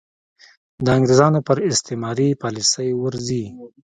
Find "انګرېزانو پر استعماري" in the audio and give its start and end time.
0.97-2.29